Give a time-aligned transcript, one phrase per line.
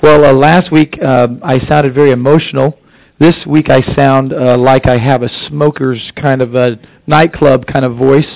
[0.00, 2.78] Well, uh, last week uh, I sounded very emotional.
[3.18, 6.78] This week I sound uh, like I have a smoker's kind of a
[7.08, 8.28] nightclub kind of voice.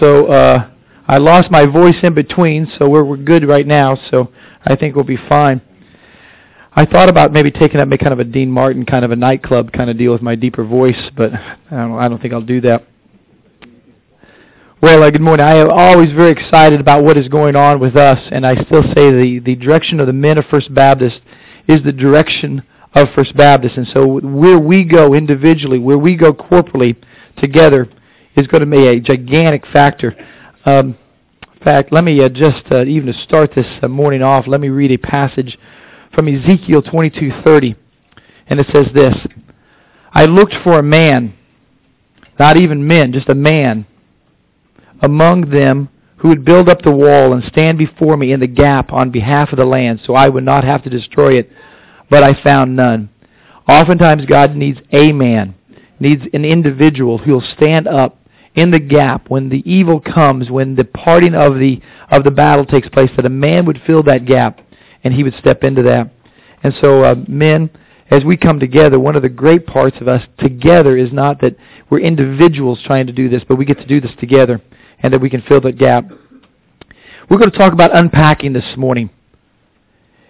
[0.00, 0.70] So uh,
[1.06, 3.98] I lost my voice in between, so we're, we're good right now.
[4.10, 4.32] So
[4.64, 5.60] I think we'll be fine.
[6.72, 9.16] I thought about maybe taking up maybe kind of a Dean Martin kind of a
[9.16, 12.40] nightclub kind of deal with my deeper voice, but I don't, I don't think I'll
[12.40, 12.86] do that.
[14.82, 15.46] Well, uh, good morning.
[15.46, 18.82] I am always very excited about what is going on with us, and I still
[18.82, 21.18] say the, the direction of the men of First Baptist
[21.66, 22.62] is the direction
[22.92, 23.78] of First Baptist.
[23.78, 26.94] And so where we go individually, where we go corporally
[27.38, 27.88] together,
[28.36, 30.14] is going to be a gigantic factor.
[30.66, 30.98] Um,
[31.54, 34.60] in fact, let me uh, just, uh, even to start this uh, morning off, let
[34.60, 35.56] me read a passage
[36.14, 37.76] from Ezekiel 22:30,
[38.48, 39.16] and it says this:
[40.12, 41.32] I looked for a man,
[42.38, 43.86] not even men, just a man
[45.02, 48.92] among them who would build up the wall and stand before me in the gap
[48.92, 51.50] on behalf of the land so I would not have to destroy it,
[52.10, 53.10] but I found none.
[53.68, 55.54] Oftentimes God needs a man,
[56.00, 58.18] needs an individual who will stand up
[58.54, 62.64] in the gap when the evil comes, when the parting of the of the battle
[62.64, 64.60] takes place, that a man would fill that gap
[65.04, 66.10] and he would step into that.
[66.62, 67.68] And so, uh, men,
[68.10, 71.56] as we come together, one of the great parts of us together is not that
[71.90, 74.62] we're individuals trying to do this, but we get to do this together
[75.00, 76.04] and that we can fill that gap.
[77.28, 79.10] We're going to talk about unpacking this morning.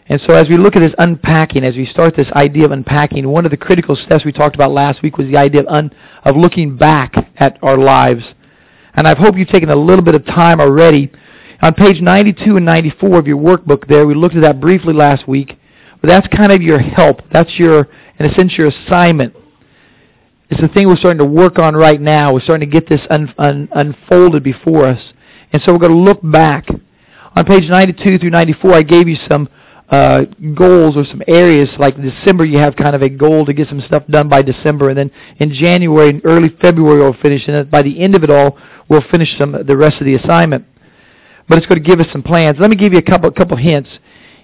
[0.08, 3.28] And so as we look at this unpacking, as we start this idea of unpacking,
[3.28, 5.91] one of the critical steps we talked about last week was the idea of, un,
[6.25, 8.23] of looking back at our lives.
[8.95, 11.11] And I hope you've taken a little bit of time already.
[11.61, 15.27] On page 92 and 94 of your workbook there, we looked at that briefly last
[15.27, 15.58] week.
[16.01, 17.20] But that's kind of your help.
[17.33, 19.34] That's your, in a sense, your assignment
[20.50, 22.33] it's the thing we're starting to work on right now.
[22.33, 25.02] We're starting to get this un, un, unfolded before us.
[25.52, 26.69] And so we're going to look back.
[27.34, 29.48] On page 92 through 94, I gave you some
[29.89, 30.22] uh,
[30.55, 31.69] goals or some areas.
[31.78, 34.91] Like December, you have kind of a goal to get some stuff done by December.
[34.91, 37.42] And then in January and early February, we'll finish.
[37.48, 38.57] And by the end of it all,
[38.89, 40.64] we'll finish some the rest of the assignment.
[41.48, 42.58] But it's going to give us some plans.
[42.61, 43.90] Let me give you a couple, couple hints.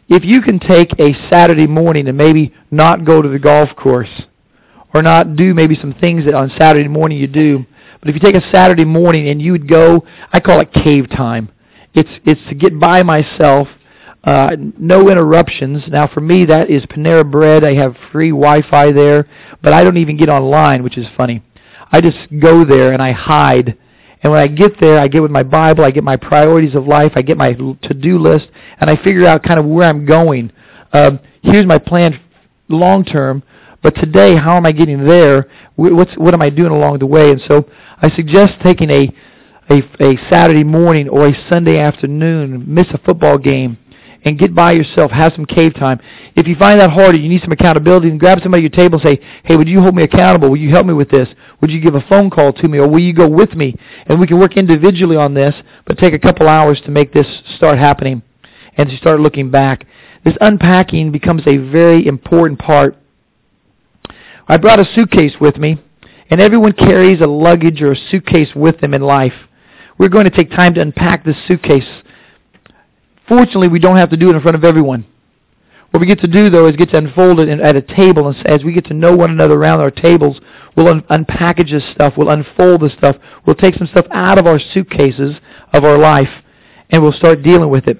[0.08, 4.10] If you can take a Saturday morning and maybe not go to the golf course,
[4.94, 7.64] or not do maybe some things that on Saturday morning you do.
[8.00, 11.08] But if you take a Saturday morning and you would go, I call it cave
[11.10, 11.50] time.
[11.94, 13.68] It's it's to get by myself,
[14.24, 15.84] uh, no interruptions.
[15.88, 17.64] Now for me that is Panera Bread.
[17.64, 19.28] I have free Wi-Fi there,
[19.62, 21.42] but I don't even get online, which is funny.
[21.90, 23.78] I just go there and I hide.
[24.22, 26.86] And when I get there, I get with my Bible, I get my priorities of
[26.86, 28.46] life, I get my to-do list,
[28.78, 30.52] and I figure out kind of where I'm going.
[30.92, 32.20] Um, here's my plan
[32.68, 33.42] long term
[33.82, 35.48] but today, how am I getting there?
[35.76, 37.30] What's, what am I doing along the way?
[37.30, 37.68] And so
[38.00, 39.12] I suggest taking a,
[39.70, 43.78] a, a Saturday morning or a Sunday afternoon, miss a football game,
[44.24, 45.10] and get by yourself.
[45.10, 45.98] Have some cave time.
[46.36, 49.00] If you find that hard you need some accountability, then grab somebody at your table
[49.00, 50.50] and say, hey, would you hold me accountable?
[50.50, 51.28] Will you help me with this?
[51.60, 52.78] Would you give a phone call to me?
[52.78, 53.74] Or will you go with me?
[54.06, 55.54] And we can work individually on this,
[55.86, 57.26] but take a couple hours to make this
[57.56, 58.22] start happening
[58.76, 59.86] and to start looking back.
[60.24, 62.96] This unpacking becomes a very important part
[64.48, 65.80] I brought a suitcase with me,
[66.30, 69.34] and everyone carries a luggage or a suitcase with them in life.
[69.98, 71.88] We're going to take time to unpack this suitcase.
[73.28, 75.06] Fortunately, we don't have to do it in front of everyone.
[75.90, 78.28] What we get to do, though, is get to unfold it at a table.
[78.28, 80.40] And as we get to know one another around our tables,
[80.74, 82.14] we'll un- unpackage this stuff.
[82.16, 83.16] We'll unfold this stuff.
[83.46, 85.36] We'll take some stuff out of our suitcases
[85.72, 86.30] of our life,
[86.90, 87.98] and we'll start dealing with it.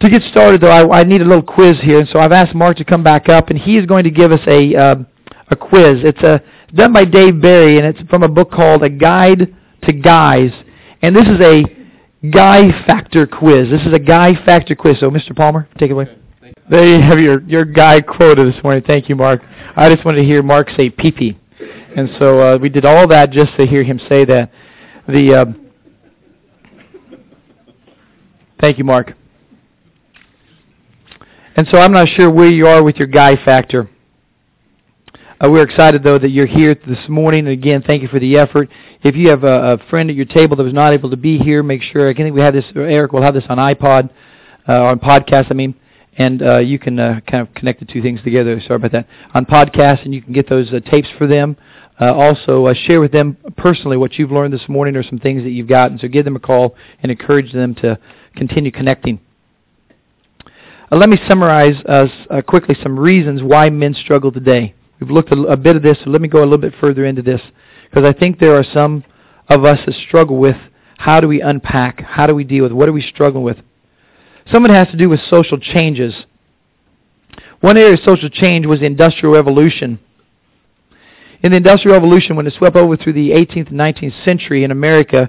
[0.00, 2.00] To get started, though, I, I need a little quiz here.
[2.00, 4.32] And so I've asked Mark to come back up, and he is going to give
[4.32, 4.74] us a...
[4.74, 4.94] Uh,
[5.52, 5.98] a quiz.
[6.02, 6.42] It's a
[6.74, 9.54] done by Dave Barry, and it's from a book called A Guide
[9.84, 10.50] to Guys.
[11.02, 11.62] And this is a
[12.30, 13.68] guy factor quiz.
[13.70, 14.98] This is a guy factor quiz.
[15.00, 15.36] So, Mr.
[15.36, 16.06] Palmer, take it away.
[16.70, 18.82] There you have your, your guy quota this morning.
[18.86, 19.42] Thank you, Mark.
[19.76, 21.38] I just wanted to hear Mark say pee-pee.
[21.96, 24.50] And so uh, we did all that just to hear him say that.
[25.08, 25.44] The uh,
[28.62, 29.12] Thank you, Mark.
[31.56, 33.90] And so I'm not sure where you are with your guy factor.
[35.42, 37.40] Uh, we're excited, though, that you're here this morning.
[37.40, 38.68] And again, thank you for the effort.
[39.02, 41.36] If you have a, a friend at your table that was not able to be
[41.36, 42.08] here, make sure.
[42.08, 42.64] I think we have this.
[42.76, 44.10] Eric we'll have this on iPod,
[44.68, 45.50] uh, on podcast.
[45.50, 45.74] I mean,
[46.16, 48.60] and uh, you can uh, kind of connect the two things together.
[48.60, 49.08] Sorry about that.
[49.34, 51.56] On podcast, and you can get those uh, tapes for them.
[52.00, 55.42] Uh, also, uh, share with them personally what you've learned this morning or some things
[55.42, 55.98] that you've gotten.
[55.98, 57.98] So give them a call and encourage them to
[58.36, 59.18] continue connecting.
[60.92, 64.74] Uh, let me summarize uh, uh, quickly some reasons why men struggle today.
[65.00, 67.04] We've looked a, a bit of this, so let me go a little bit further
[67.04, 67.40] into this
[67.90, 69.04] because I think there are some
[69.48, 70.56] of us that struggle with
[70.98, 73.58] how do we unpack, how do we deal with, what are we struggling with.
[74.50, 76.14] Some of it has to do with social changes.
[77.60, 80.00] One area of social change was the Industrial Revolution.
[81.42, 84.70] In the Industrial Revolution, when it swept over through the 18th and 19th century in
[84.70, 85.28] America,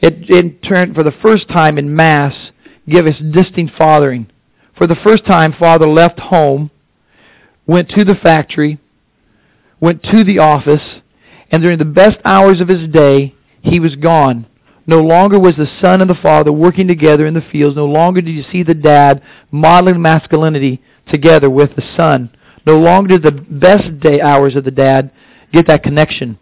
[0.00, 2.34] it, in turn, for the first time in mass,
[2.88, 4.30] gave us distinct fathering.
[4.76, 6.70] For the first time, father left home,
[7.66, 8.78] went to the factory,
[9.82, 11.02] went to the office,
[11.50, 14.46] and during the best hours of his day, he was gone.
[14.86, 17.76] No longer was the son and the father working together in the fields.
[17.76, 22.30] No longer did you see the dad modeling masculinity together with the son.
[22.64, 25.10] No longer did the best day hours of the dad
[25.52, 26.38] get that connection.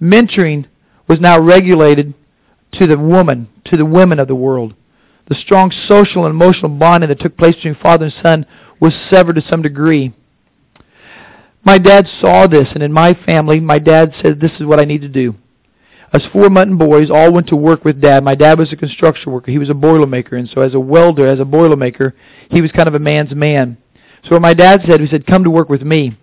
[0.00, 0.66] Mentoring
[1.08, 2.12] was now regulated
[2.72, 4.74] to the woman, to the women of the world.
[5.28, 8.46] The strong social and emotional bonding that took place between father and son
[8.80, 10.12] was severed to some degree.
[11.68, 14.86] My dad saw this, and in my family, my dad said, This is what I
[14.86, 15.34] need to do.
[16.14, 18.24] Us four Mutton boys all went to work with Dad.
[18.24, 19.50] My dad was a construction worker.
[19.50, 22.14] He was a boilermaker, and so as a welder, as a boilermaker,
[22.50, 23.76] he was kind of a man's man.
[24.24, 26.16] So what my dad said, he said, come to work with me.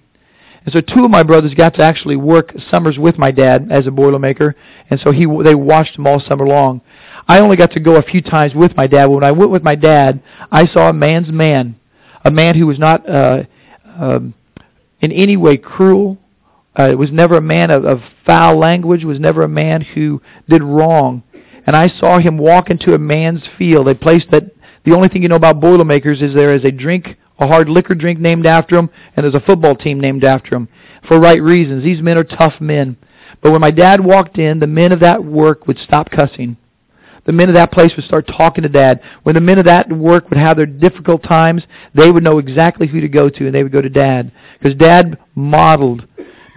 [0.65, 3.85] And so two of my brothers got to actually work summers with my dad as
[3.85, 4.55] a boilermaker,
[4.89, 6.81] and so he they watched him all summer long.
[7.27, 9.05] I only got to go a few times with my dad.
[9.05, 11.75] When I went with my dad, I saw a man's man,
[12.23, 13.43] a man who was not uh,
[13.95, 14.33] um,
[15.05, 16.17] in any way cruel,
[16.75, 20.61] uh, was never a man of, of foul language, was never a man who did
[20.61, 21.23] wrong.
[21.65, 24.43] And I saw him walk into a man's field, a place that
[24.83, 27.95] the only thing you know about Boilermakers is there is a drink, a hard liquor
[27.95, 30.67] drink named after him, and there's a football team named after him
[31.07, 31.83] for right reasons.
[31.83, 32.97] These men are tough men.
[33.41, 36.57] But when my dad walked in, the men of that work would stop cussing.
[37.25, 39.01] The men of that place would start talking to dad.
[39.23, 41.63] When the men of that work would have their difficult times,
[41.93, 44.31] they would know exactly who to go to, and they would go to dad.
[44.59, 46.07] Because dad modeled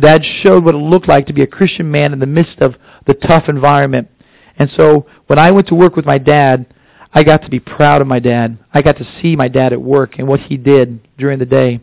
[0.00, 2.74] Dad showed what it looked like to be a Christian man in the midst of
[3.06, 4.08] the tough environment.
[4.56, 6.66] And so when I went to work with my dad,
[7.12, 8.58] I got to be proud of my dad.
[8.72, 11.80] I got to see my dad at work and what he did during the day.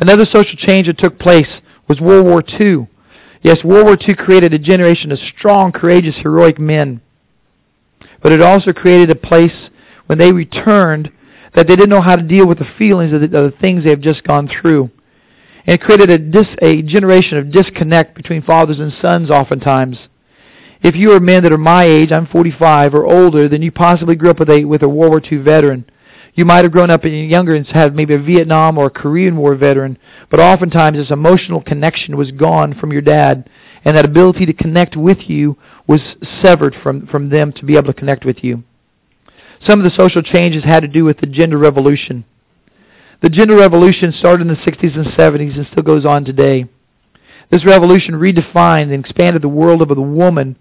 [0.00, 1.48] Another social change that took place
[1.88, 2.88] was World War II.
[3.42, 7.00] Yes, World War II created a generation of strong, courageous, heroic men.
[8.22, 9.70] But it also created a place
[10.06, 11.10] when they returned
[11.54, 13.84] that they didn't know how to deal with the feelings of the, of the things
[13.84, 14.90] they have just gone through.
[15.66, 19.98] And it created a, dis, a generation of disconnect between fathers and sons oftentimes.
[20.82, 24.14] If you are men that are my age, I'm 45 or older, then you possibly
[24.14, 25.86] grew up with a, with a World War II veteran.
[26.34, 29.54] You might have grown up younger and had maybe a Vietnam or a Korean War
[29.54, 29.96] veteran,
[30.30, 33.48] but oftentimes this emotional connection was gone from your dad,
[33.86, 35.56] and that ability to connect with you
[35.86, 36.00] was
[36.42, 38.64] severed from, from them to be able to connect with you.
[39.66, 42.24] Some of the social changes had to do with the gender revolution.
[43.22, 46.66] The gender revolution started in the 60s and 70s and still goes on today.
[47.50, 50.56] This revolution redefined and expanded the world of the woman,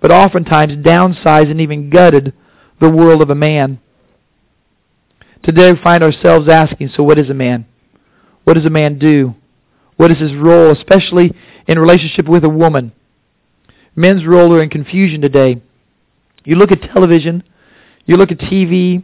[0.00, 2.32] but oftentimes downsized and even gutted
[2.80, 3.80] the world of a man.
[5.42, 7.66] Today we find ourselves asking, so what is a man?
[8.44, 9.34] What does a man do?
[9.96, 11.34] What is his role, especially
[11.66, 12.92] in relationship with a woman?
[13.94, 15.60] Men's role are in confusion today.
[16.44, 17.42] You look at television,
[18.06, 19.02] you look at TV,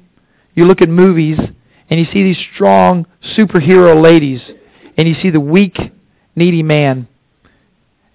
[0.54, 1.38] you look at movies,
[1.90, 3.06] and you see these strong
[3.36, 4.40] superhero ladies,
[4.96, 5.76] and you see the weak,
[6.34, 7.08] needy man.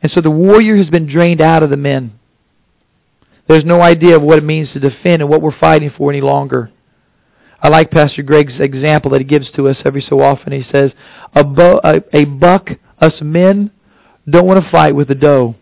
[0.02, 2.20] And so the warrior has been drained out of the men.
[3.48, 6.22] There's no idea of what it means to defend and what we're fighting for any
[6.22, 6.72] longer.
[7.62, 10.52] I like Pastor Greg's example that he gives to us every so often.
[10.52, 10.92] He says,
[11.36, 12.70] a, bu- a, a buck,
[13.00, 13.72] us men,
[14.28, 15.56] don't want to fight with a doe.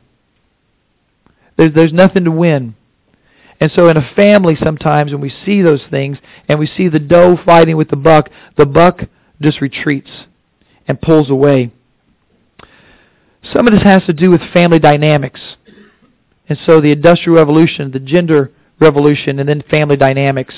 [1.60, 2.74] There's, there's nothing to win.
[3.60, 7.00] And so in a family sometimes when we see those things and we see the
[7.00, 9.02] doe fighting with the buck, the buck
[9.42, 10.10] just retreats
[10.88, 11.74] and pulls away.
[13.52, 15.42] Some of this has to do with family dynamics.
[16.48, 20.56] And so the Industrial Revolution, the gender revolution, and then family dynamics.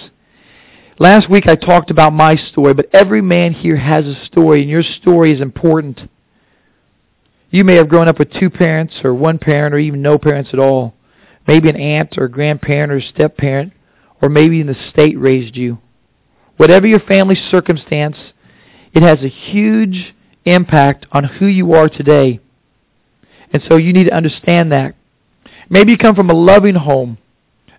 [0.99, 4.69] Last week I talked about my story, but every man here has a story, and
[4.69, 5.99] your story is important.
[7.51, 10.49] You may have grown up with two parents or one parent or even no parents
[10.53, 10.95] at all
[11.47, 13.73] maybe an aunt or grandparent or step parent,
[14.21, 15.79] or maybe the state raised you.
[16.57, 18.17] Whatever your family circumstance,
[18.93, 20.13] it has a huge
[20.45, 22.39] impact on who you are today.
[23.51, 24.95] And so you need to understand that.
[25.69, 27.17] Maybe you come from a loving home,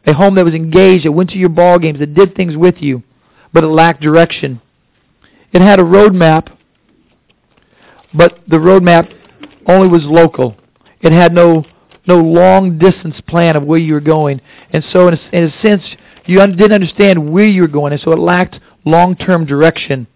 [0.06, 2.76] a home that was engaged, that went to your ball games, that did things with
[2.80, 3.02] you,
[3.52, 4.60] but it lacked direction.
[5.52, 6.56] It had a roadmap,
[8.14, 9.12] but the roadmap
[9.66, 10.56] only was local.
[11.00, 11.64] It had no
[12.06, 14.40] no long distance plan of where you were going.
[14.70, 15.82] And so, in a, in a sense,
[16.26, 20.06] you un- didn't understand where you were going, and so it lacked long term direction.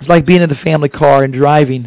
[0.00, 1.86] It's like being in the family car and driving.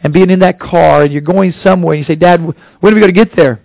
[0.00, 2.54] And being in that car, and you're going somewhere, and you say, Dad, when
[2.92, 3.62] are we going to get there?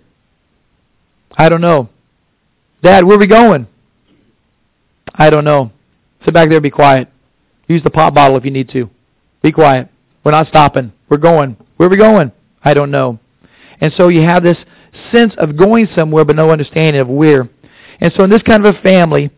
[1.36, 1.88] I don't know.
[2.82, 3.68] Dad, where are we going?
[5.14, 5.70] I don't know.
[6.24, 7.08] Sit back there be quiet.
[7.68, 8.90] Use the pop bottle if you need to.
[9.42, 9.91] Be quiet.
[10.24, 10.92] We're not stopping.
[11.08, 11.56] We're going.
[11.76, 12.32] Where are we going?
[12.64, 13.18] I don't know.
[13.80, 14.58] And so you have this
[15.10, 17.48] sense of going somewhere but no understanding of where.
[18.00, 19.30] And so in this kind of a family,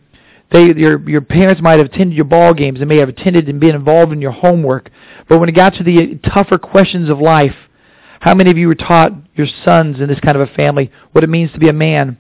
[0.53, 2.81] they, your, your parents might have attended your ball games.
[2.81, 4.91] and may have attended and been involved in your homework.
[5.29, 7.55] But when it got to the tougher questions of life,
[8.21, 11.25] how many of you were taught your sons in this kind of a family what
[11.25, 12.19] it means to be a man?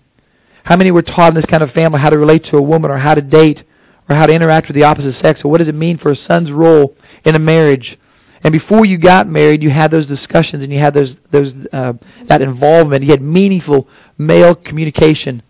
[0.65, 2.91] How many were taught in this kind of family how to relate to a woman
[2.91, 3.65] or how to date
[4.09, 6.17] or how to interact with the opposite sex or what does it mean for a
[6.27, 7.99] son's role in a marriage?
[8.45, 11.95] And before you got married, you had those discussions and you had those those uh,
[12.29, 13.03] that involvement.
[13.03, 15.43] You had meaningful male communication.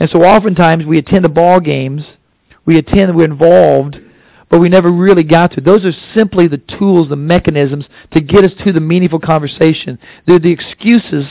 [0.00, 2.02] And so oftentimes we attend the ball games,
[2.66, 3.96] we attend, we're involved,
[4.50, 5.60] but we never really got to.
[5.60, 9.98] Those are simply the tools, the mechanisms to get us to the meaningful conversation.
[10.26, 11.24] They're the excuses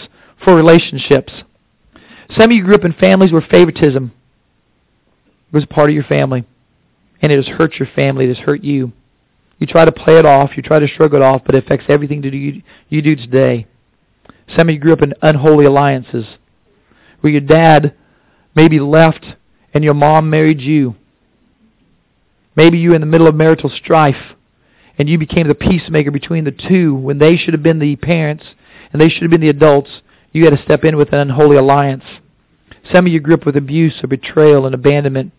[0.43, 1.33] for relationships.
[2.31, 4.11] Some of you grew up in families where favoritism
[5.51, 6.45] was part of your family,
[7.21, 8.91] and it has hurt your family, it has hurt you.
[9.59, 11.85] You try to play it off, you try to shrug it off, but it affects
[11.89, 13.65] everything that you, you do today.
[14.55, 16.25] Some of you grew up in unholy alliances,
[17.21, 17.95] where your dad
[18.55, 19.25] maybe left
[19.73, 20.95] and your mom married you.
[22.55, 24.35] Maybe you were in the middle of marital strife,
[24.97, 28.43] and you became the peacemaker between the two when they should have been the parents
[28.91, 29.89] and they should have been the adults.
[30.31, 32.03] You had to step in with an unholy alliance.
[32.91, 35.33] Some of you grew up with abuse or betrayal and abandonment,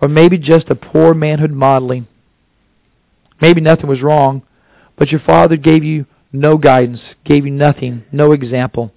[0.00, 2.08] or maybe just a poor manhood modeling.
[3.40, 4.42] Maybe nothing was wrong,
[4.96, 8.92] but your father gave you no guidance, gave you nothing, no example.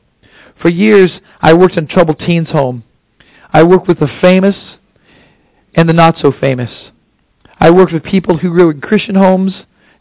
[0.62, 2.83] For years, I worked in troubled teens' home.
[3.51, 4.55] I worked with the famous
[5.75, 6.69] and the not so famous.
[7.59, 9.53] I worked with people who grew in Christian homes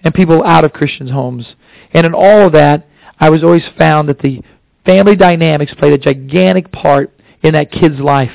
[0.03, 1.47] and people out of Christian homes.
[1.93, 2.87] And in all of that,
[3.19, 4.43] I was always found that the
[4.85, 8.33] family dynamics played a gigantic part in that kid's life.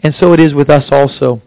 [0.00, 1.42] And so it is with us also.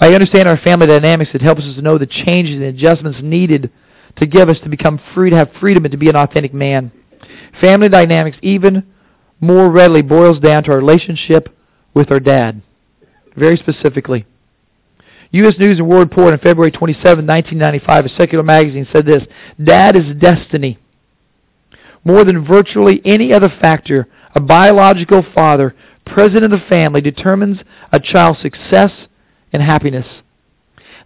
[0.00, 3.70] By understanding our family dynamics, it helps us to know the changes and adjustments needed
[4.16, 6.90] to give us to become free, to have freedom, and to be an authentic man.
[7.60, 8.82] Family dynamics even
[9.40, 11.54] more readily boils down to our relationship
[11.92, 12.62] with our dad,
[13.36, 14.24] very specifically.
[15.32, 15.54] U.S.
[15.58, 19.22] News and World Report on February 27, 1995, a secular magazine said this,
[19.62, 20.78] Dad is destiny.
[22.04, 25.74] More than virtually any other factor, a biological father,
[26.06, 27.58] president of the family, determines
[27.92, 28.90] a child's success
[29.52, 30.06] and happiness.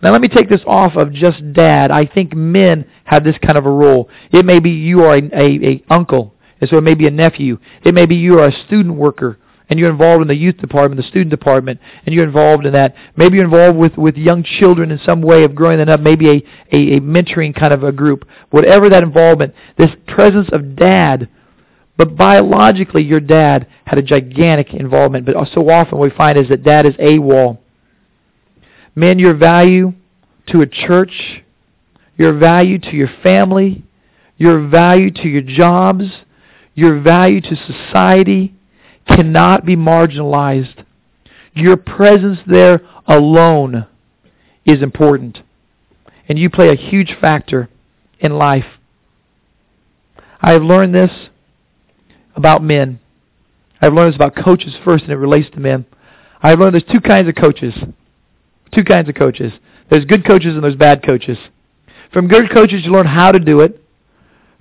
[0.03, 1.91] Now let me take this off of just dad.
[1.91, 4.09] I think men have this kind of a role.
[4.33, 7.11] It may be you are a, a, a uncle, and so it may be a
[7.11, 7.59] nephew.
[7.85, 9.39] It may be you are a student worker,
[9.71, 12.95] and you're involved in the youth department, the student department, and you're involved in that.
[13.17, 16.29] Maybe you're involved with, with young children in some way of growing them up, maybe
[16.29, 18.27] a, a, a mentoring kind of a group.
[18.51, 21.29] Whatever that involvement, this presence of dad
[21.97, 25.27] but biologically, your dad had a gigantic involvement.
[25.27, 27.59] But so often what we find is that dad is AWOL.
[28.95, 29.93] Men, your value
[30.49, 31.43] to a church,
[32.17, 33.85] your value to your family,
[34.37, 36.05] your value to your jobs,
[36.75, 38.55] your value to society
[39.07, 40.85] cannot be marginalized.
[41.55, 43.87] Your presence there alone
[44.65, 45.39] is important.
[46.29, 47.69] And you play a huge factor
[48.19, 48.65] in life.
[50.41, 51.11] I have learned this
[52.35, 53.01] about men.
[53.81, 55.85] I've learned this about coaches first, and it relates to men.
[56.43, 57.75] I've learned there's two kinds of coaches.
[58.73, 59.53] Two kinds of coaches.
[59.91, 61.39] There's good coaches and there's bad coaches.
[62.13, 63.83] From good coaches, you learn how to do it.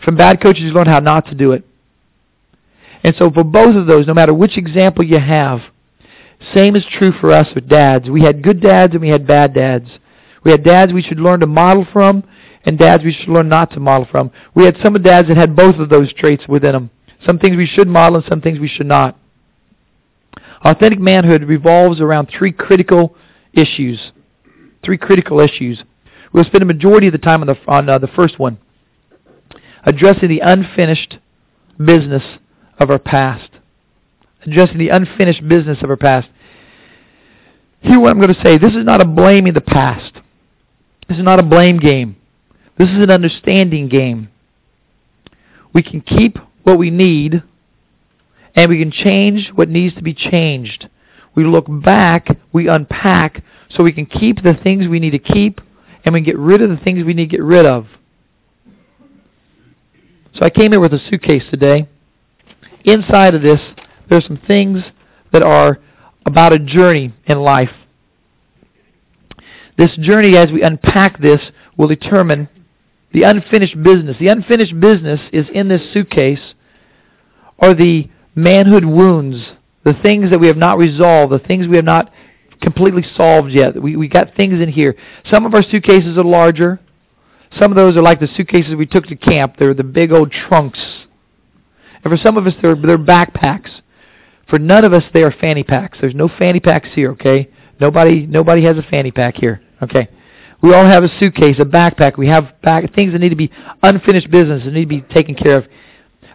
[0.03, 1.63] From bad coaches, you learn how not to do it.
[3.03, 5.61] And so for both of those, no matter which example you have,
[6.53, 8.09] same is true for us with dads.
[8.09, 9.89] We had good dads and we had bad dads.
[10.43, 12.23] We had dads we should learn to model from
[12.65, 14.31] and dads we should learn not to model from.
[14.55, 16.89] We had some of dads that had both of those traits within them.
[17.25, 19.17] Some things we should model and some things we should not.
[20.63, 23.15] Authentic manhood revolves around three critical
[23.53, 24.11] issues.
[24.83, 25.83] Three critical issues.
[26.33, 28.57] We'll spend a majority of the time on the, on, uh, the first one,
[29.85, 31.17] addressing the unfinished
[31.77, 32.23] business
[32.79, 33.49] of our past.
[34.45, 36.27] Addressing the unfinished business of our past.
[37.81, 38.57] Here's what I'm going to say.
[38.57, 40.13] This is not a blaming the past.
[41.07, 42.15] This is not a blame game.
[42.77, 44.29] This is an understanding game.
[45.73, 47.43] We can keep what we need,
[48.55, 50.87] and we can change what needs to be changed.
[51.35, 55.61] We look back, we unpack, so we can keep the things we need to keep,
[56.05, 57.87] and we get rid of the things we need to get rid of.
[60.35, 61.87] So I came here with a suitcase today.
[62.85, 63.59] Inside of this,
[64.09, 64.83] there's some things
[65.31, 65.79] that are
[66.25, 67.69] about a journey in life.
[69.77, 71.39] This journey, as we unpack this,
[71.77, 72.49] will determine
[73.11, 74.17] the unfinished business.
[74.19, 76.53] The unfinished business is in this suitcase
[77.59, 79.43] are the manhood wounds
[79.83, 82.11] the things that we have not resolved, the things we have not
[82.61, 83.81] completely solved yet.
[83.81, 84.95] We we got things in here.
[85.29, 86.79] Some of our suitcases are larger.
[87.59, 89.55] Some of those are like the suitcases we took to camp.
[89.59, 90.79] They're the big old trunks.
[92.03, 93.69] And for some of us, they're they're backpacks.
[94.49, 95.97] For none of us, they are fanny packs.
[96.01, 97.11] There's no fanny packs here.
[97.11, 97.49] Okay,
[97.79, 99.61] nobody nobody has a fanny pack here.
[99.81, 100.07] Okay.
[100.61, 102.17] We all have a suitcase, a backpack.
[102.17, 105.35] We have back, things that need to be unfinished business that need to be taken
[105.35, 105.65] care of.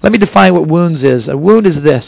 [0.02, 1.26] Let me define what wounds is.
[1.28, 2.04] A wound is this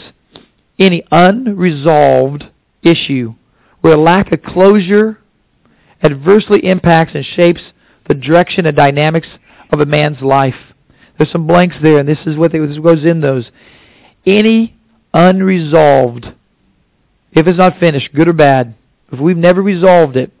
[0.79, 2.45] any unresolved
[2.83, 3.35] issue
[3.81, 5.19] where lack of closure
[6.03, 7.61] adversely impacts and shapes
[8.07, 9.27] the direction and dynamics
[9.71, 10.55] of a man's life.
[11.17, 13.45] There's some blanks there, and this is what this goes in those.
[14.25, 14.75] Any
[15.13, 16.25] unresolved,
[17.33, 18.75] if it's not finished, good or bad,
[19.11, 20.31] if we've never resolved it,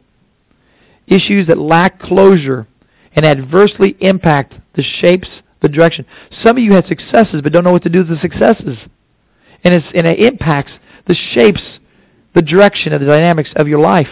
[1.07, 2.67] issues that lack closure
[3.15, 5.27] and adversely impact the shapes,
[5.61, 6.05] the direction.
[6.41, 8.77] Some of you had successes but don't know what to do with the successes.
[9.63, 10.71] And, and it impacts
[11.07, 11.61] the shapes,
[12.33, 14.09] the direction, of the dynamics of your life.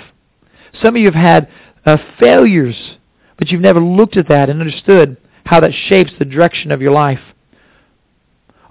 [0.82, 1.50] Some of you have had
[1.86, 2.98] uh, failures,
[3.38, 6.91] but you've never looked at that and understood how that shapes the direction of your
[6.91, 7.22] life.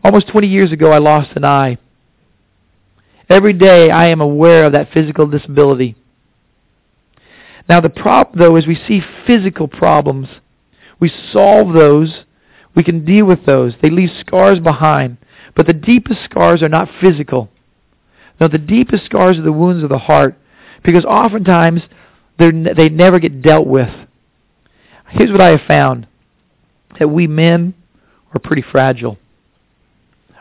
[0.04, 1.78] Almost 20 years ago, I lost an eye.
[3.28, 5.96] Every day, I am aware of that physical disability.
[7.68, 10.28] Now the problem, though, is we see physical problems.
[11.00, 12.24] We solve those.
[12.74, 13.74] We can deal with those.
[13.82, 15.18] They leave scars behind.
[15.58, 17.50] But the deepest scars are not physical.
[18.40, 20.38] No, the deepest scars are the wounds of the heart.
[20.84, 21.82] Because oftentimes,
[22.38, 23.90] they never get dealt with.
[25.08, 26.06] Here's what I have found.
[27.00, 27.74] That we men
[28.32, 29.18] are pretty fragile.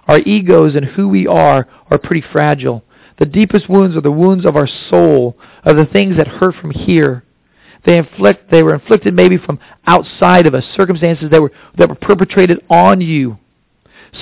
[0.07, 2.83] Our egos and who we are are pretty fragile.
[3.17, 6.69] The deepest wounds are the wounds of our soul, of the things that hurt from
[6.69, 7.23] here.
[7.87, 9.57] They inflict they were inflicted maybe from
[9.87, 13.39] outside of us, circumstances that were that were perpetrated on you.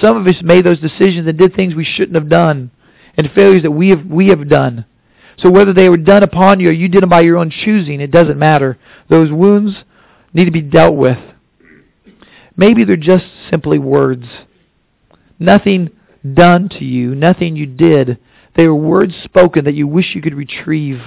[0.02, 2.72] Some of us made those decisions and did things we shouldn't have done,
[3.18, 4.86] and failures that we have we have done.
[5.38, 8.00] So whether they were done upon you or you did them by your own choosing,
[8.00, 8.78] it doesn't matter.
[9.10, 9.76] Those wounds
[10.34, 11.18] need to be dealt with.
[12.56, 14.26] Maybe they're just simply words.
[15.38, 15.90] Nothing
[16.34, 18.18] done to you, nothing you did
[18.56, 21.02] they were words spoken that you wish you could retrieve.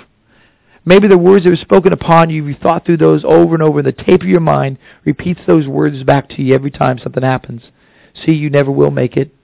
[0.85, 3.79] Maybe the words that were spoken upon you, you thought through those over and over,
[3.79, 7.23] and the tape of your mind repeats those words back to you every time something
[7.23, 7.63] happens.
[8.25, 9.35] See, you never will make it.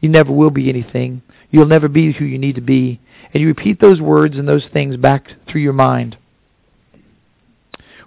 [0.00, 1.22] You never will be anything.
[1.50, 3.00] You'll never be who you need to be.
[3.32, 6.16] And you repeat those words and those things back through your mind.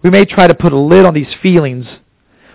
[0.03, 1.85] We may try to put a lid on these feelings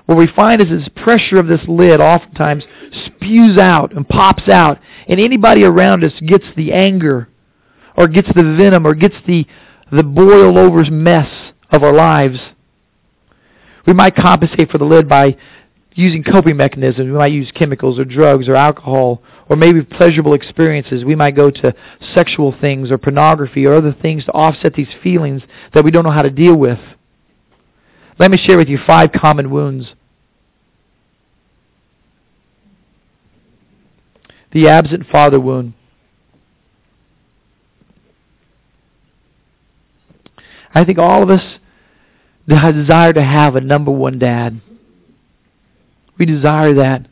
[0.06, 2.64] what we find is this pressure of this lid oftentimes
[3.06, 7.28] spews out and pops out, and anybody around us gets the anger
[7.96, 9.46] or gets the venom or gets the,
[9.92, 11.30] the boil over mess
[11.70, 12.38] of our lives.
[13.86, 15.36] We might compensate for the lid by
[15.94, 17.06] using coping mechanisms.
[17.06, 21.04] We might use chemicals or drugs or alcohol or maybe pleasurable experiences.
[21.04, 21.74] We might go to
[22.14, 25.42] sexual things or pornography or other things to offset these feelings
[25.74, 26.78] that we don't know how to deal with.
[28.18, 29.86] Let me share with you five common wounds.
[34.52, 35.74] The absent father wound.
[40.74, 41.42] I think all of us
[42.48, 44.60] desire to have a number one dad.
[46.22, 47.04] We desire that,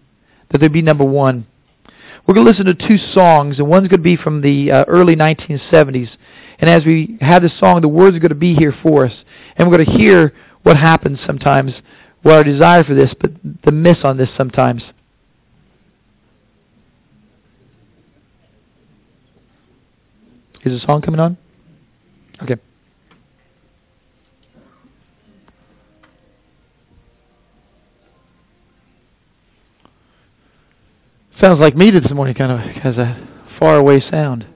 [0.53, 1.45] that there be number one.
[2.25, 4.85] We're going to listen to two songs, and one's going to be from the uh,
[4.87, 6.09] early 1970s.
[6.61, 9.13] And as we have this song, the words are going to be here for us.
[9.57, 11.73] And we're going to hear what happens sometimes,
[12.23, 13.33] what our desire for this, but
[13.65, 14.85] the miss on this sometimes.
[20.65, 21.37] Is the song coming on?
[31.41, 33.27] Sounds like me this morning, kind of has a
[33.59, 34.47] far away sound.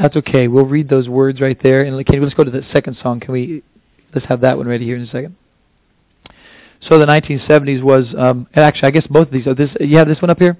[0.00, 0.46] That's okay.
[0.46, 1.82] We'll read those words right there.
[1.82, 3.18] And can, let's go to the second song.
[3.18, 3.64] Can we?
[4.14, 5.36] Let's have that one ready here in a second.
[6.88, 9.46] So the 1970s was, um, and actually, I guess both of these.
[9.48, 10.56] Are this you have this one up here?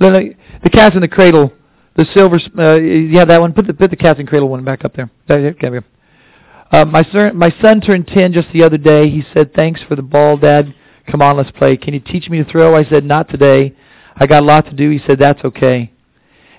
[0.00, 1.52] No, the Cats in the Cradle,
[1.96, 2.38] the silver.
[2.56, 3.52] Uh, you have that one.
[3.52, 5.10] Put the put the Cats in the Cradle one back up there.
[5.26, 5.80] There, we go.
[6.70, 9.10] Uh, my son, my son turned ten just the other day.
[9.10, 10.74] He said, "Thanks for the ball, Dad.
[11.10, 11.76] Come on, let's play.
[11.76, 13.74] Can you teach me to throw?" I said, "Not today.
[14.16, 15.92] I got a lot to do." He said, "That's okay."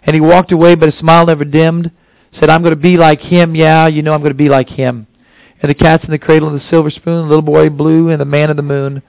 [0.04, 1.92] And he walked away, but his smile never dimmed.
[2.40, 3.56] Said, I'm going to be like him.
[3.56, 5.08] Yeah, you know I'm going to be like him.
[5.62, 8.22] And the cat's in the cradle and the silver spoon, the little boy blue, and
[8.22, 9.02] the man in the moon.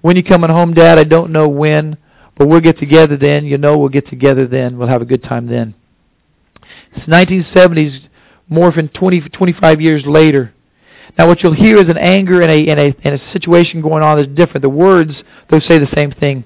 [0.00, 0.98] When you coming home, Dad?
[0.98, 1.96] I don't know when,
[2.36, 3.46] but we'll get together then.
[3.46, 4.78] You know we'll get together then.
[4.78, 5.74] We'll have a good time then.
[6.94, 8.08] It's 1970s,
[8.50, 10.54] morphing 20, 25 years later.
[11.16, 14.02] Now what you'll hear is an anger and a, and a, and a situation going
[14.02, 14.62] on that's different.
[14.62, 15.12] The words,
[15.48, 16.44] they'll say the same thing.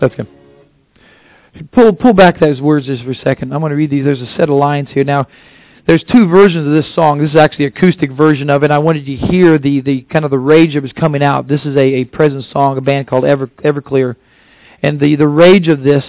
[0.00, 0.28] That's good.
[1.72, 3.52] Pull pull back those words just for a second.
[3.52, 4.04] I'm going to read these.
[4.04, 5.04] There's a set of lines here.
[5.04, 5.26] Now,
[5.88, 7.18] there's two versions of this song.
[7.18, 8.70] This is actually an acoustic version of it.
[8.70, 11.48] I wanted you to hear the, the kind of the rage that was coming out.
[11.48, 14.16] This is a, a present song, a band called Ever Everclear.
[14.82, 16.04] And the, the rage of this,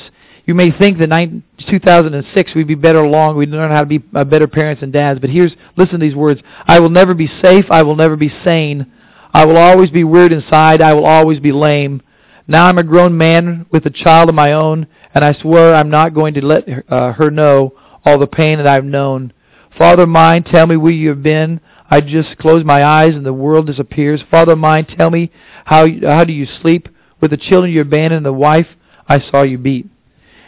[0.46, 4.04] you may think that nine, 2006 we'd be better along, we'd learn how to be
[4.14, 5.22] uh, better parents and dads.
[5.22, 6.42] But here's, listen to these words.
[6.68, 7.66] I will never be safe.
[7.72, 8.92] I will never be sane.
[9.34, 10.82] I will always be weird inside.
[10.82, 12.02] I will always be lame.
[12.50, 15.92] Now I'm a grown man with a child of my own, and I swear I'm
[15.92, 19.34] not going to let uh, her know all the pain that I've known.
[19.78, 21.62] Father mine, tell me where you have been.
[21.92, 24.22] I just close my eyes and the world disappears.
[24.32, 25.32] Father mine, tell me
[25.66, 26.90] how how do you sleep
[27.22, 28.68] with the children you abandoned and the wife
[29.08, 29.88] I saw you beat.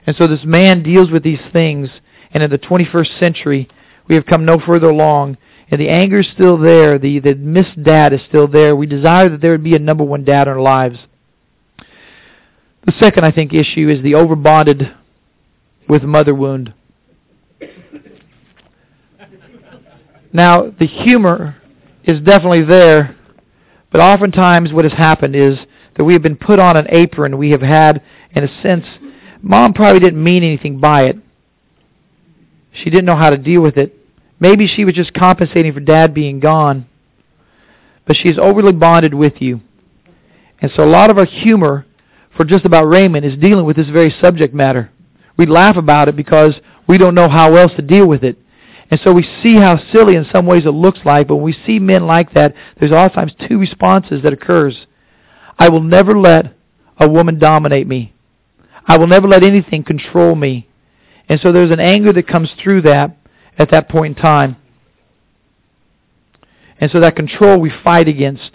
[0.07, 1.87] And so this man deals with these things,
[2.31, 3.69] and in the 21st century,
[4.07, 5.37] we have come no further along,
[5.69, 6.97] and the anger is still there.
[6.97, 8.75] The the missed dad is still there.
[8.75, 10.97] We desire that there would be a number one dad in our lives.
[12.85, 14.95] The second, I think, issue is the overbonded
[15.87, 16.73] with mother wound.
[20.33, 21.57] Now, the humor
[22.03, 23.15] is definitely there,
[23.91, 25.57] but oftentimes what has happened is
[25.95, 27.37] that we have been put on an apron.
[27.37, 28.85] We have had, in a sense,
[29.41, 31.17] mom probably didn't mean anything by it.
[32.73, 33.97] She didn't know how to deal with it.
[34.39, 36.87] Maybe she was just compensating for dad being gone.
[38.07, 39.61] But she's overly bonded with you.
[40.59, 41.85] And so a lot of our humor
[42.35, 44.91] for just about Raymond is dealing with this very subject matter.
[45.37, 46.55] We laugh about it because
[46.87, 48.37] we don't know how else to deal with it.
[48.89, 51.57] And so we see how silly in some ways it looks like, but when we
[51.65, 54.85] see men like that, there's oftentimes two responses that occurs.
[55.57, 56.53] I will never let
[56.97, 58.13] a woman dominate me.
[58.85, 60.67] I will never let anything control me.
[61.29, 63.17] And so there's an anger that comes through that
[63.57, 64.57] at that point in time.
[66.79, 68.51] And so that control we fight against.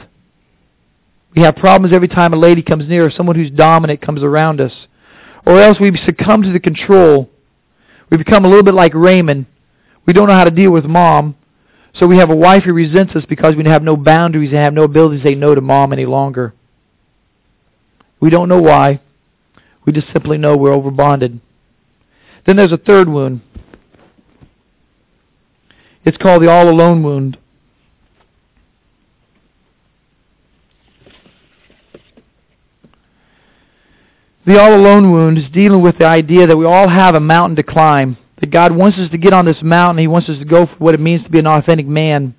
[1.36, 4.58] We have problems every time a lady comes near or someone who's dominant comes around
[4.58, 4.72] us.
[5.44, 7.28] Or else we succumb to the control.
[8.10, 9.44] We become a little bit like Raymond.
[10.06, 11.36] We don't know how to deal with mom.
[11.94, 14.72] So we have a wife who resents us because we have no boundaries and have
[14.72, 16.54] no ability to say no to mom any longer.
[18.18, 19.00] We don't know why.
[19.84, 21.40] We just simply know we're overbonded.
[22.46, 23.42] Then there's a third wound.
[26.04, 27.36] It's called the all alone wound.
[34.46, 37.56] The all alone wound is dealing with the idea that we all have a mountain
[37.56, 38.16] to climb.
[38.38, 40.00] That God wants us to get on this mountain.
[40.00, 42.34] He wants us to go for what it means to be an authentic man.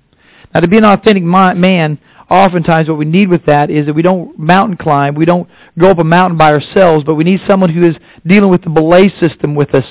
[0.54, 1.98] Now, to be an authentic man,
[2.30, 5.16] oftentimes what we need with that is that we don't mountain climb.
[5.16, 8.50] We don't go up a mountain by ourselves, but we need someone who is dealing
[8.50, 9.84] with the belay system with us.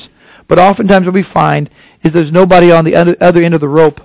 [0.50, 1.70] But oftentimes what we find
[2.04, 4.00] is there's nobody on the other end of the rope.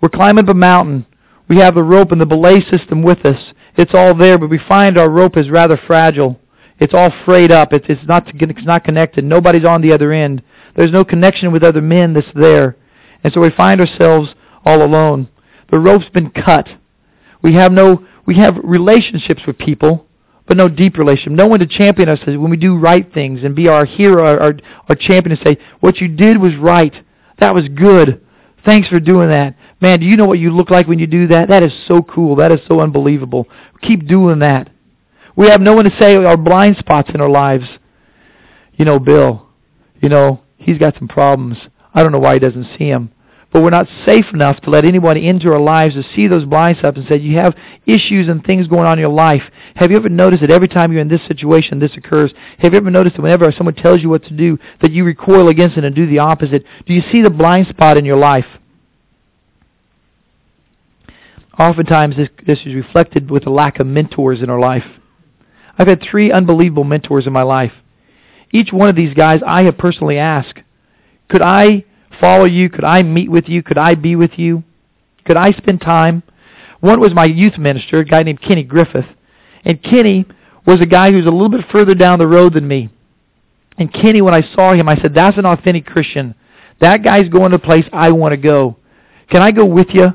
[0.00, 1.04] We're climbing up a mountain.
[1.50, 3.52] We have the rope and the belay system with us.
[3.76, 6.40] It's all there, but we find our rope is rather fragile.
[6.78, 7.72] It's all frayed up.
[7.72, 9.24] It's, it's, not, it's not connected.
[9.24, 10.42] Nobody's on the other end.
[10.74, 12.76] There's no connection with other men that's there.
[13.24, 14.28] And so we find ourselves
[14.64, 15.28] all alone.
[15.70, 16.68] The rope's been cut.
[17.42, 20.06] We have no we have relationships with people,
[20.46, 21.32] but no deep relationship.
[21.32, 24.54] No one to champion us when we do right things and be our hero, our,
[24.88, 26.92] our, champion and say, what you did was right.
[27.38, 28.20] That was good.
[28.64, 29.54] Thanks for doing that.
[29.80, 31.48] Man, do you know what you look like when you do that?
[31.48, 32.36] That is so cool.
[32.36, 33.46] That is so unbelievable.
[33.80, 34.70] Keep doing that.
[35.36, 37.66] We have no one to say our blind spots in our lives.
[38.74, 39.46] You know, Bill,
[40.00, 41.58] you know, he's got some problems.
[41.94, 43.12] I don't know why he doesn't see them.
[43.52, 46.78] But we're not safe enough to let anybody into our lives to see those blind
[46.78, 47.54] spots and say, you have
[47.86, 49.42] issues and things going on in your life.
[49.76, 52.32] Have you ever noticed that every time you're in this situation, this occurs?
[52.58, 55.48] Have you ever noticed that whenever someone tells you what to do, that you recoil
[55.48, 56.64] against it and do the opposite?
[56.86, 58.46] Do you see the blind spot in your life?
[61.58, 64.84] Oftentimes, this, this is reflected with a lack of mentors in our life.
[65.78, 67.72] I've had three unbelievable mentors in my life.
[68.52, 70.58] Each one of these guys I have personally asked,
[71.28, 71.84] could I
[72.20, 72.70] follow you?
[72.70, 73.62] Could I meet with you?
[73.62, 74.62] Could I be with you?
[75.24, 76.22] Could I spend time?
[76.80, 79.06] One was my youth minister, a guy named Kenny Griffith.
[79.64, 80.24] And Kenny
[80.64, 82.90] was a guy who was a little bit further down the road than me.
[83.78, 86.34] And Kenny, when I saw him, I said, that's an authentic Christian.
[86.80, 88.76] That guy's going to a place I want to go.
[89.30, 90.14] Can I go with you?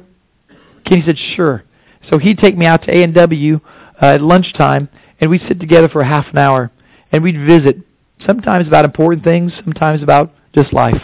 [0.85, 1.63] Kenny said, sure.
[2.09, 3.59] So he'd take me out to A&W
[4.01, 4.89] uh, at lunchtime,
[5.21, 6.71] and we'd sit together for half an hour,
[7.11, 7.77] and we'd visit,
[8.25, 11.01] sometimes about important things, sometimes about just life.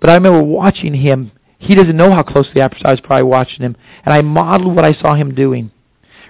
[0.00, 1.32] But I remember watching him.
[1.58, 4.94] He doesn't know how closely I was probably watching him, and I modeled what I
[4.94, 5.70] saw him doing.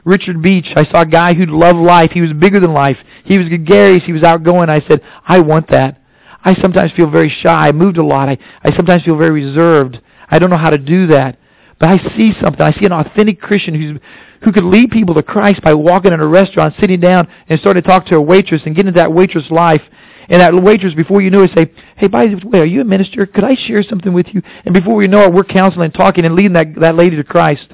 [0.04, 2.12] Richard Beach, I saw a guy who loved life.
[2.12, 2.96] He was bigger than life.
[3.24, 4.04] He was gregarious.
[4.04, 4.70] He was outgoing.
[4.70, 6.00] I said, I want that.
[6.42, 7.68] I sometimes feel very shy.
[7.68, 8.28] I moved a lot.
[8.28, 10.00] I, I sometimes feel very reserved.
[10.30, 11.38] I don't know how to do that.
[11.78, 12.60] But I see something.
[12.60, 14.00] I see an authentic Christian who's
[14.42, 17.82] who could lead people to Christ by walking in a restaurant, sitting down, and starting
[17.82, 19.82] to talk to a waitress and get into that waitress life.
[20.28, 22.84] And that waitress, before you know it, say, "Hey, by the way, are you a
[22.84, 23.26] minister?
[23.26, 26.34] Could I share something with you?" And before we know it, we're counseling, talking, and
[26.34, 27.68] leading that that lady to Christ.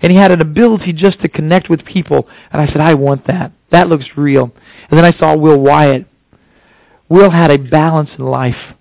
[0.00, 2.28] And he had an ability just to connect with people.
[2.52, 3.52] And I said, "I want that.
[3.70, 4.52] That looks real."
[4.90, 6.06] And then I saw Will Wyatt.
[7.08, 8.74] Will had a balance in life.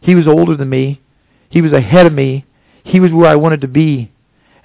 [0.00, 1.00] He was older than me.
[1.50, 2.44] He was ahead of me.
[2.84, 4.12] He was where I wanted to be.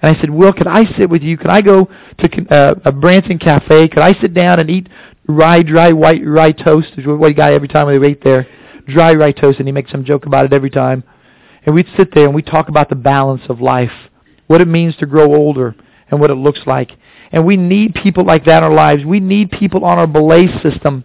[0.01, 1.37] And I said, Will, could I sit with you?
[1.37, 3.87] Could I go to uh, a Branson Cafe?
[3.87, 4.87] Could I sit down and eat
[5.27, 6.89] rye, dry white rye toast?
[7.05, 8.47] What he got every time we ate there.
[8.87, 11.03] Dry rye toast, and he makes some joke about it every time.
[11.65, 13.91] And we'd sit there and we'd talk about the balance of life,
[14.47, 15.75] what it means to grow older,
[16.09, 16.91] and what it looks like.
[17.31, 19.05] And we need people like that in our lives.
[19.05, 21.03] We need people on our belay system,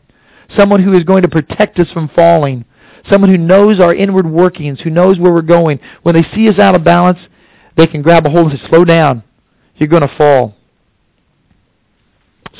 [0.56, 2.64] someone who is going to protect us from falling,
[3.10, 5.80] someone who knows our inward workings, who knows where we're going.
[6.02, 7.18] When they see us out of balance,
[7.76, 9.22] they can grab a hold and say, slow down.
[9.76, 10.54] You're going to fall.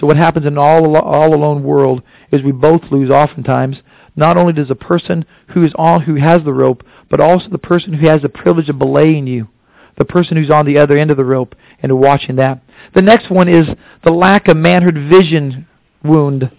[0.00, 2.02] So what happens in an all, all alone world
[2.32, 3.76] is we both lose oftentimes.
[4.16, 7.58] Not only does the person who is on who has the rope, but also the
[7.58, 9.48] person who has the privilege of belaying you,
[9.96, 12.60] the person who's on the other end of the rope and watching that.
[12.94, 13.66] The next one is
[14.04, 15.66] the lack of manhood vision
[16.02, 16.50] wound.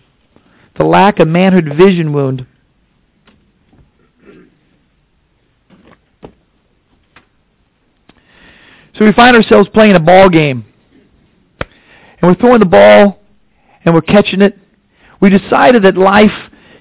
[0.78, 2.46] The lack of manhood vision wound.
[8.98, 10.66] So we find ourselves playing a ball game.
[11.60, 13.20] And we're throwing the ball
[13.84, 14.58] and we're catching it.
[15.22, 16.32] We decided that life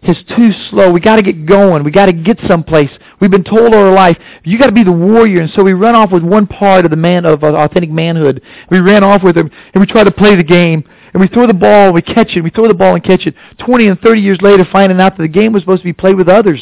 [0.03, 0.93] is too slow.
[0.93, 1.83] We got to get going.
[1.83, 2.91] We got to get someplace.
[3.21, 5.41] We've been told all our life, you got to be the warrior.
[5.41, 8.43] And so we run off with one part of the man of authentic manhood.
[8.71, 10.85] We ran off with him and we try to play the game.
[11.13, 12.43] And we throw the ball, we catch it.
[12.43, 13.35] We throw the ball and catch it.
[13.65, 16.17] 20 and 30 years later, finding out that the game was supposed to be played
[16.17, 16.61] with others.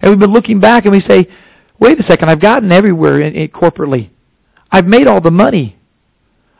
[0.00, 1.28] And we've been looking back and we say,
[1.80, 4.10] wait a second, I've gotten everywhere in, in, corporately.
[4.70, 5.76] I've made all the money.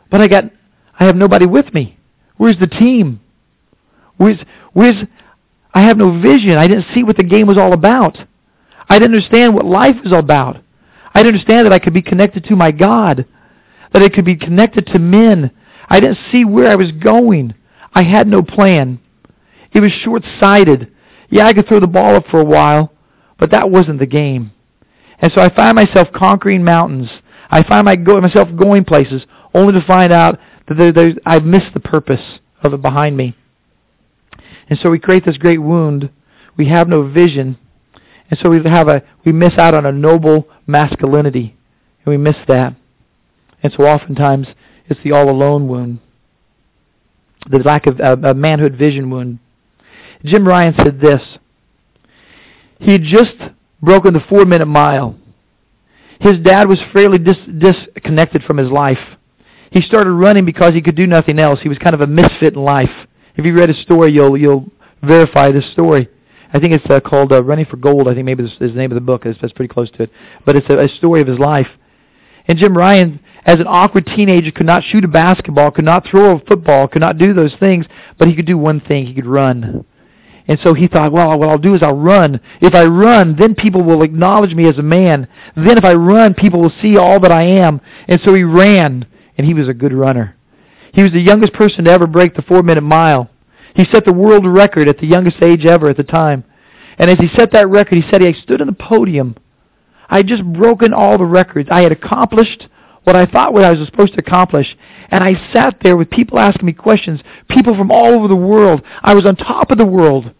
[0.09, 0.45] But I got
[0.99, 1.97] I have nobody with me.
[2.37, 3.19] Where's the team?
[4.17, 4.39] Where's
[4.73, 4.95] where's
[5.73, 6.57] I have no vision.
[6.57, 8.17] I didn't see what the game was all about.
[8.89, 10.61] I didn't understand what life was all about.
[11.13, 13.25] I didn't understand that I could be connected to my God,
[13.93, 15.51] that I could be connected to men.
[15.87, 17.53] I didn't see where I was going.
[17.93, 18.99] I had no plan.
[19.73, 20.91] It was short-sighted.
[21.29, 22.91] Yeah, I could throw the ball up for a while,
[23.37, 24.51] but that wasn't the game.
[25.21, 27.09] And so I find myself conquering mountains.
[27.49, 31.79] I find my go, myself going places only to find out that I've missed the
[31.79, 33.35] purpose of it behind me.
[34.69, 36.09] And so we create this great wound.
[36.57, 37.57] We have no vision.
[38.29, 41.57] And so we have a we miss out on a noble masculinity.
[42.05, 42.75] And we miss that.
[43.63, 44.47] And so oftentimes
[44.87, 45.99] it's the all alone wound.
[47.49, 49.39] The lack of uh, a manhood vision wound.
[50.23, 51.21] Jim Ryun said this.
[52.79, 53.03] He had
[53.81, 55.15] broken the four minute mile.
[56.19, 58.99] His dad was fairly dis- disconnected from his life.
[59.71, 61.59] He started running because he could do nothing else.
[61.61, 62.89] He was kind of a misfit in life.
[63.35, 64.65] If you read his story, you'll you'll
[65.01, 66.09] verify this story.
[66.51, 68.07] I think it's uh, called uh, Running for Gold.
[68.07, 69.25] I think maybe this is the name of the book.
[69.25, 70.11] It's, it's pretty close to it.
[70.45, 71.67] But it's a, a story of his life.
[72.47, 76.37] And Jim Ryun, as an awkward teenager, could not shoot a basketball, could not throw
[76.37, 77.85] a football, could not do those things,
[78.17, 79.05] but he could do one thing.
[79.05, 79.85] He could run.
[80.49, 82.41] And so he thought, well, what I'll do is I'll run.
[82.59, 85.27] If I run, then people will acknowledge me as a man.
[85.55, 87.79] Then if I run, people will see all that I am.
[88.07, 89.05] And so he ran,
[89.37, 90.35] and he was a good runner.
[90.91, 93.29] He was the youngest person to ever break the four-minute mile.
[93.75, 96.43] He set the world record at the youngest age ever at the time.
[96.97, 99.35] And as he set that record, he said, I stood on the podium.
[100.09, 101.69] I had just broken all the records.
[101.71, 102.67] I had accomplished
[103.03, 104.75] what I thought what I was supposed to accomplish.
[105.11, 108.81] And I sat there with people asking me questions, people from all over the world.
[109.03, 110.33] I was on top of the world.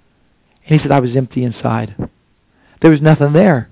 [0.70, 1.96] And he said, I was empty inside.
[2.82, 3.70] There was nothing there.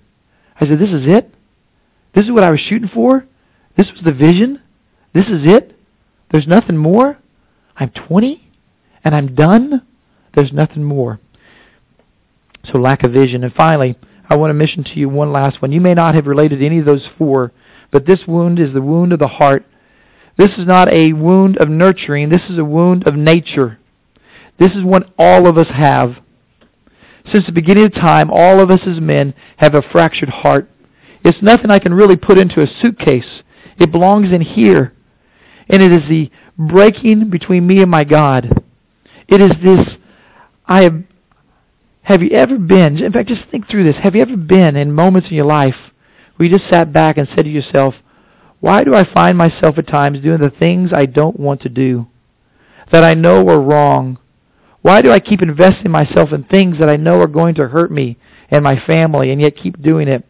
[0.60, 1.32] I said, this is it?
[2.16, 3.26] This is what I was shooting for?
[3.78, 4.62] This was the vision?
[5.14, 5.78] This is it?
[6.32, 7.20] There's nothing more?
[7.76, 8.50] I'm 20
[9.04, 9.86] and I'm done?
[10.34, 11.20] There's nothing more.
[12.72, 13.44] So lack of vision.
[13.44, 13.96] And finally,
[14.28, 15.72] I want to mention to you one last one.
[15.72, 17.52] You may not have related any of those four,
[17.92, 19.66] but this wound is the wound of the heart.
[20.38, 22.30] This is not a wound of nurturing.
[22.30, 23.80] This is a wound of nature.
[24.60, 26.16] This is what all of us have.
[27.32, 30.70] Since the beginning of time, all of us as men have a fractured heart.
[31.24, 33.42] It's nothing I can really put into a suitcase.
[33.80, 34.94] It belongs in here.
[35.70, 38.64] And it is the breaking between me and my God.
[39.28, 39.96] It is this,
[40.66, 41.04] I have,
[42.04, 44.02] have you ever been, in fact, just think through this.
[44.02, 45.76] Have you ever been in moments in your life
[46.36, 47.94] where you just sat back and said to yourself,
[48.60, 52.08] why do I find myself at times doing the things I don't want to do,
[52.92, 54.18] that I know are wrong,
[54.82, 57.92] why do I keep investing myself in things that I know are going to hurt
[57.92, 58.18] me
[58.50, 60.24] and my family and yet keep doing it?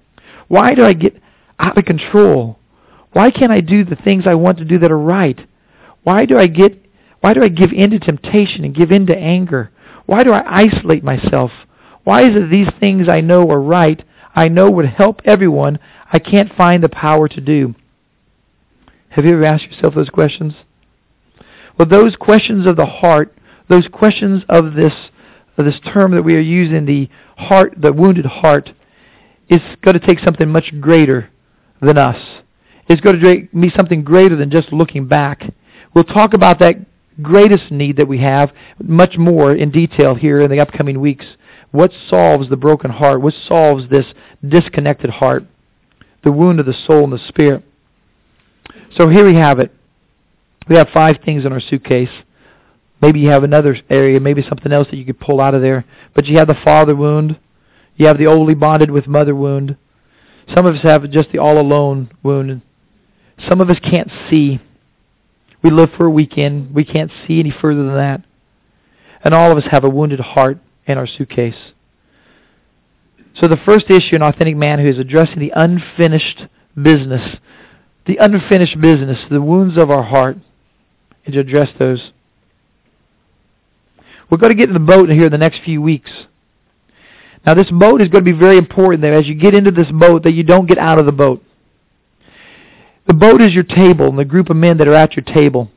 [0.48, 1.22] Why do I get
[1.60, 2.58] out of control?
[3.14, 5.40] Why can't I do the things I want to do that are right?
[6.04, 6.84] Why do I get
[7.20, 9.72] why do I give in to temptation and give in to anger?
[10.06, 11.52] Why do I isolate myself?
[12.04, 14.02] Why is it these things I know are right,
[14.36, 15.80] I know would help everyone,
[16.14, 17.76] I can't find the power to do?
[19.10, 20.54] Have you ever asked yourself those questions?
[21.78, 23.37] Well, those questions of the heart,
[23.70, 24.94] those questions of this
[25.58, 28.72] of this term that we are using, the heart, the wounded heart,
[29.50, 31.32] is going to take something much greater
[31.82, 32.18] than us.
[32.88, 35.44] It's going to be something greater than just looking back.
[35.94, 36.76] We'll talk about that
[37.22, 38.52] greatest need that we have
[38.82, 41.26] much more in detail here in the upcoming weeks.
[41.72, 43.22] What solves the broken heart?
[43.22, 44.06] What solves this
[44.48, 45.44] disconnected heart?
[46.24, 47.64] The wound of the soul and the spirit.
[48.96, 49.74] So here we have it.
[50.70, 52.10] We have five things in our suitcase.
[53.02, 55.86] Maybe you have another area, maybe something else that you could pull out of there.
[56.16, 57.40] But you have the father wound.
[57.96, 59.78] You have the oldly bonded with mother wound.
[60.54, 62.62] Some of us have just the all alone wound.
[63.48, 64.60] Some of us can't see.
[65.64, 66.74] We live for a weekend.
[66.74, 68.24] We can't see any further than that.
[69.24, 71.74] And all of us have a wounded heart in our suitcase.
[73.40, 76.46] So the first issue an authentic man who is addressing the unfinished
[76.82, 77.38] business.
[78.06, 80.38] The unfinished business, the wounds of our heart,
[81.26, 82.12] and to address those.
[84.30, 86.12] We're going to get in the boat here in the next few weeks.
[87.46, 89.90] Now this boat is going to be very important that as you get into this
[89.92, 91.44] boat that you don't get out of the boat.
[93.08, 95.72] The boat is your table and the group of men that are at your table.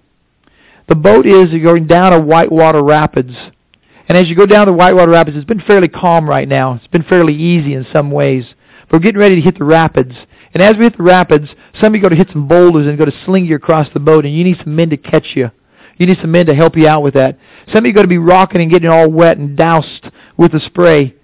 [0.88, 3.32] The boat is going down a whitewater rapids.
[4.08, 6.74] And as you go down the whitewater rapids, it's been fairly calm right now.
[6.74, 8.44] It's been fairly easy in some ways.
[8.88, 10.14] But we're getting ready to hit the rapids.
[10.52, 11.46] And as we hit the rapids,
[11.80, 14.00] some of you go to hit some boulders and go to sling you across the
[14.00, 15.52] boat, and you need some men to catch you.
[16.00, 17.38] You need some men to help you out with that.
[17.66, 20.06] Some of you are going to be rocking and getting all wet and doused
[20.38, 21.14] with the spray.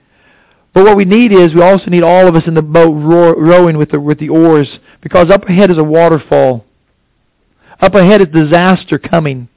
[0.75, 3.33] But what we need is we also need all of us in the boat row,
[3.33, 4.69] rowing with the, with the oars
[5.01, 6.67] because up ahead is a waterfall.
[7.81, 9.49] Up ahead is disaster coming.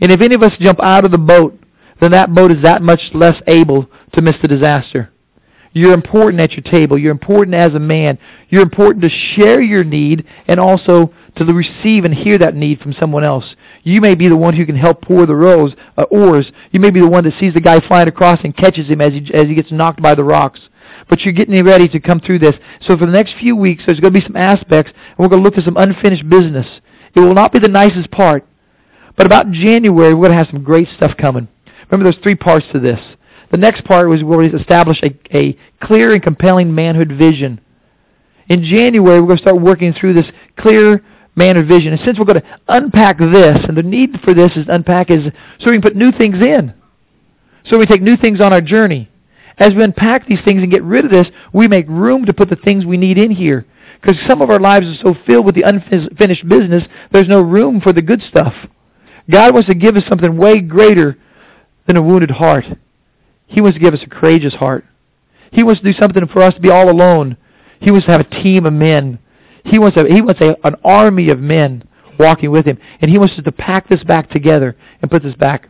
[0.00, 1.60] And if any of us jump out of the boat,
[2.00, 5.12] then that boat is that much less able to miss the disaster.
[5.74, 6.96] You're important at your table.
[6.96, 8.18] You're important as a man.
[8.48, 12.94] You're important to share your need and also to receive and hear that need from
[12.94, 13.44] someone else.
[13.82, 16.50] You may be the one who can help pour the rows, uh, oars.
[16.72, 19.12] You may be the one that sees the guy flying across and catches him as
[19.12, 20.60] he, as he gets knocked by the rocks.
[21.08, 22.54] But you're getting ready to come through this.
[22.80, 25.42] So for the next few weeks, there's going to be some aspects, and we're going
[25.42, 26.66] to look at some unfinished business.
[27.14, 28.46] It will not be the nicest part.
[29.16, 31.48] But about January, we're going to have some great stuff coming.
[31.90, 33.00] Remember, there's three parts to this.
[33.50, 37.60] The next part was where we establish a, a clear and compelling manhood vision.
[38.48, 40.26] In January, we're going to start working through this
[40.58, 41.02] clear
[41.36, 41.92] manhood vision.
[41.92, 45.24] And since we're going to unpack this, and the need for this is unpack is
[45.60, 46.74] so we can put new things in.
[47.68, 49.08] So we take new things on our journey.
[49.58, 52.50] As we unpack these things and get rid of this, we make room to put
[52.50, 53.66] the things we need in here.
[54.00, 57.80] Because some of our lives are so filled with the unfinished business, there's no room
[57.80, 58.54] for the good stuff.
[59.30, 61.16] God wants to give us something way greater
[61.86, 62.64] than a wounded heart.
[63.46, 64.84] He wants to give us a courageous heart.
[65.52, 67.36] He wants to do something for us to be all alone.
[67.80, 69.18] He wants to have a team of men.
[69.66, 71.86] He wants, a, he a, an army of men
[72.18, 72.78] walking with him.
[73.00, 75.68] And he wants us to pack this back together and put this back.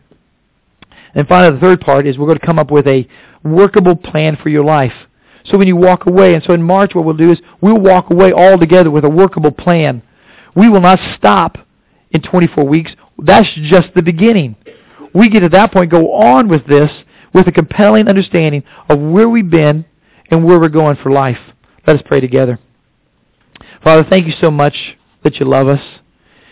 [1.13, 3.07] And finally, the third part is we're going to come up with a
[3.43, 4.93] workable plan for your life.
[5.45, 8.09] So when you walk away, and so in March what we'll do is we'll walk
[8.11, 10.01] away all together with a workable plan.
[10.55, 11.57] We will not stop
[12.11, 12.91] in 24 weeks.
[13.17, 14.55] That's just the beginning.
[15.13, 16.91] We get to that point, go on with this
[17.33, 19.85] with a compelling understanding of where we've been
[20.29, 21.39] and where we're going for life.
[21.85, 22.59] Let us pray together.
[23.83, 25.81] Father, thank you so much that you love us.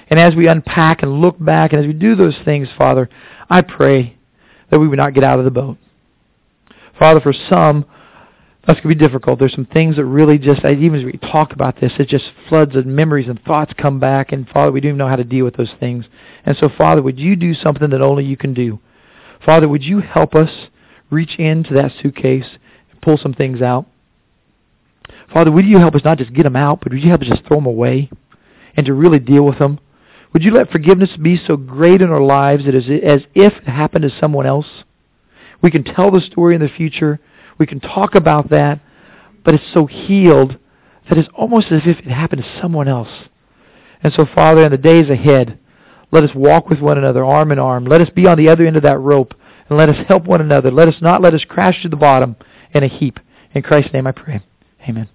[0.09, 3.09] And as we unpack and look back and as we do those things, Father,
[3.49, 4.17] I pray
[4.69, 5.77] that we would not get out of the boat.
[6.99, 7.85] Father, for some,
[8.65, 9.39] that's going to be difficult.
[9.39, 12.75] There's some things that really just, even as we talk about this, it just floods
[12.75, 14.31] of memories and thoughts come back.
[14.31, 16.05] And Father, we don't even know how to deal with those things.
[16.45, 18.79] And so, Father, would you do something that only you can do?
[19.45, 20.49] Father, would you help us
[21.11, 22.57] reach into that suitcase
[22.91, 23.85] and pull some things out?
[25.33, 27.27] Father, would you help us not just get them out, but would you help us
[27.27, 28.09] just throw them away
[28.75, 29.79] and to really deal with them?
[30.33, 33.67] Would you let forgiveness be so great in our lives that as, as if it
[33.67, 34.67] happened to someone else?
[35.61, 37.19] We can tell the story in the future.
[37.57, 38.81] We can talk about that,
[39.43, 40.57] but it's so healed
[41.09, 43.09] that it's almost as if it happened to someone else.
[44.03, 45.57] And so, Father, in the days ahead,
[46.11, 47.85] let us walk with one another arm in arm.
[47.85, 49.33] Let us be on the other end of that rope,
[49.69, 50.69] and let us help one another.
[50.69, 52.35] Let us not let us crash to the bottom
[52.73, 53.19] in a heap.
[53.53, 54.41] In Christ's name I pray.
[54.87, 55.14] Amen.